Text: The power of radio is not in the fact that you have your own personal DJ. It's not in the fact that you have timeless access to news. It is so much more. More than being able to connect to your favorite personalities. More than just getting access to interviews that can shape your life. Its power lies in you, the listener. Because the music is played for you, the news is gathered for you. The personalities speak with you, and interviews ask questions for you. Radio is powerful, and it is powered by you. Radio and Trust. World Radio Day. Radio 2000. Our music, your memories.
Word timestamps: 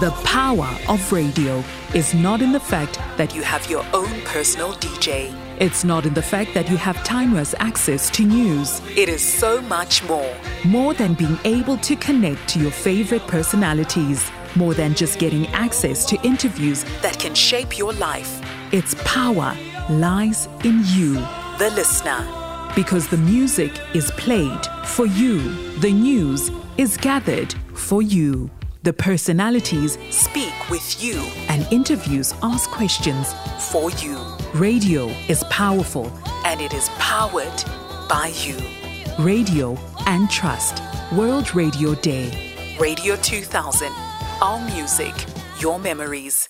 The 0.00 0.10
power 0.24 0.68
of 0.88 1.12
radio 1.12 1.62
is 1.94 2.12
not 2.12 2.42
in 2.42 2.50
the 2.50 2.58
fact 2.58 2.98
that 3.16 3.32
you 3.36 3.42
have 3.42 3.70
your 3.70 3.86
own 3.92 4.10
personal 4.22 4.72
DJ. 4.72 5.32
It's 5.60 5.84
not 5.84 6.06
in 6.06 6.14
the 6.14 6.22
fact 6.22 6.54
that 6.54 6.68
you 6.68 6.76
have 6.76 7.02
timeless 7.04 7.54
access 7.60 8.10
to 8.10 8.24
news. 8.24 8.80
It 8.96 9.08
is 9.08 9.22
so 9.22 9.62
much 9.62 10.02
more. 10.08 10.36
More 10.64 10.92
than 10.92 11.14
being 11.14 11.38
able 11.44 11.78
to 11.78 11.94
connect 11.94 12.48
to 12.48 12.58
your 12.58 12.72
favorite 12.72 13.24
personalities. 13.28 14.28
More 14.56 14.74
than 14.74 14.92
just 14.94 15.20
getting 15.20 15.46
access 15.48 16.04
to 16.06 16.20
interviews 16.24 16.84
that 17.00 17.20
can 17.20 17.34
shape 17.36 17.78
your 17.78 17.92
life. 17.92 18.40
Its 18.72 18.96
power 19.04 19.56
lies 19.88 20.48
in 20.64 20.82
you, 20.86 21.14
the 21.58 21.70
listener. 21.76 22.43
Because 22.74 23.08
the 23.08 23.16
music 23.16 23.72
is 23.94 24.10
played 24.12 24.66
for 24.84 25.06
you, 25.06 25.38
the 25.80 25.92
news 25.92 26.50
is 26.76 26.96
gathered 26.96 27.54
for 27.74 28.02
you. 28.02 28.50
The 28.82 28.92
personalities 28.92 29.96
speak 30.10 30.52
with 30.68 31.02
you, 31.02 31.20
and 31.48 31.66
interviews 31.72 32.34
ask 32.42 32.68
questions 32.70 33.32
for 33.70 33.90
you. 33.92 34.18
Radio 34.54 35.06
is 35.28 35.42
powerful, 35.44 36.12
and 36.44 36.60
it 36.60 36.74
is 36.74 36.88
powered 36.98 37.64
by 38.08 38.32
you. 38.44 38.56
Radio 39.18 39.78
and 40.06 40.28
Trust. 40.28 40.82
World 41.12 41.54
Radio 41.54 41.94
Day. 41.94 42.76
Radio 42.78 43.16
2000. 43.16 43.92
Our 44.42 44.60
music, 44.74 45.14
your 45.60 45.78
memories. 45.78 46.48